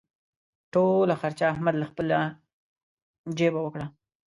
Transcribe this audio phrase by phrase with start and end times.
[0.73, 2.17] ټوله خرچه احمد له خپلې
[3.37, 3.85] جېبه وکړه.